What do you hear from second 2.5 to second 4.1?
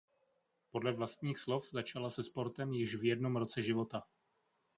již v jednom roce života.